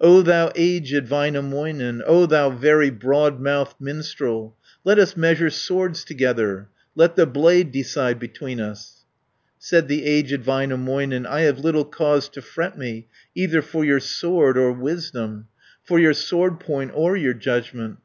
[0.00, 6.04] O thou aged Väinämöinen, O thou very broad mouthed minstrel, 260 Let us measure swords
[6.04, 9.04] together, Let the blade decide between us."
[9.58, 14.56] Said the aged Väinämöinen, "I have little cause to fret me Either for your sword
[14.56, 15.48] or wisdom,
[15.82, 17.96] For your sword point or your judgment.